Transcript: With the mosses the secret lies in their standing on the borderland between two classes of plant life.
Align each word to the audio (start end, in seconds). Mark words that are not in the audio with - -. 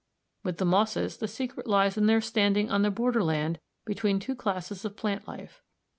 With 0.43 0.57
the 0.57 0.65
mosses 0.65 1.17
the 1.17 1.27
secret 1.27 1.67
lies 1.67 1.95
in 1.95 2.07
their 2.07 2.21
standing 2.21 2.71
on 2.71 2.81
the 2.81 2.89
borderland 2.89 3.59
between 3.85 4.19
two 4.19 4.33
classes 4.33 4.83
of 4.83 4.97
plant 4.97 5.27
life. 5.27 5.61